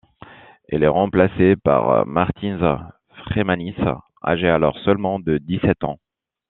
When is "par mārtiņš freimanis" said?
1.55-3.77